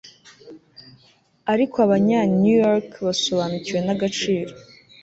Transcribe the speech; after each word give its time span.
ariko 1.53 1.75
abanya 1.85 2.19
New 2.41 2.55
York 2.65 2.89
basobanukiwe 3.05 3.79
nagaciro 3.85 4.53